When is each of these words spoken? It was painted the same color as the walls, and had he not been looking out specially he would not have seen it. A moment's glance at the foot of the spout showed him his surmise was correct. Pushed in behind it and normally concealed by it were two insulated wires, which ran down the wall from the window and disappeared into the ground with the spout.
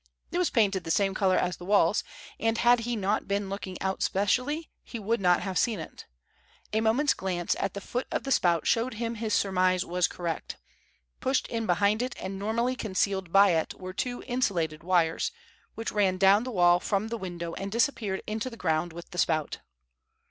It 0.31 0.39
was 0.39 0.49
painted 0.49 0.83
the 0.83 0.89
same 0.89 1.13
color 1.13 1.35
as 1.37 1.57
the 1.57 1.63
walls, 1.63 2.03
and 2.39 2.57
had 2.57 2.79
he 2.79 2.95
not 2.95 3.27
been 3.27 3.51
looking 3.51 3.79
out 3.83 4.01
specially 4.01 4.71
he 4.83 4.97
would 4.97 5.21
not 5.21 5.41
have 5.43 5.59
seen 5.59 5.79
it. 5.79 6.07
A 6.73 6.81
moment's 6.81 7.13
glance 7.13 7.55
at 7.59 7.75
the 7.75 7.81
foot 7.81 8.07
of 8.09 8.23
the 8.23 8.31
spout 8.31 8.65
showed 8.65 8.95
him 8.95 9.13
his 9.13 9.35
surmise 9.35 9.85
was 9.85 10.07
correct. 10.07 10.57
Pushed 11.19 11.45
in 11.49 11.67
behind 11.67 12.01
it 12.01 12.15
and 12.19 12.39
normally 12.39 12.75
concealed 12.75 13.31
by 13.31 13.51
it 13.51 13.75
were 13.79 13.93
two 13.93 14.23
insulated 14.25 14.81
wires, 14.83 15.31
which 15.75 15.91
ran 15.91 16.17
down 16.17 16.45
the 16.45 16.49
wall 16.51 16.79
from 16.79 17.09
the 17.09 17.15
window 17.19 17.53
and 17.53 17.71
disappeared 17.71 18.23
into 18.25 18.49
the 18.49 18.57
ground 18.57 18.93
with 18.93 19.11
the 19.11 19.19
spout. 19.19 19.59